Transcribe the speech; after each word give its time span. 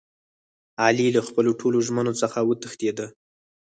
علي 0.85 1.07
له 1.15 1.21
خپلو 1.27 1.51
ټولو 1.59 1.77
ژمنو 1.87 2.13
څخه 2.21 2.39
و 2.43 2.51
تښتېدا. 2.61 3.07